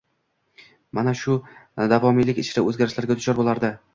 [0.99, 1.35] Mana shu
[1.93, 3.73] davomiylik ichra o’zgarishlarga duchor bo’lardi.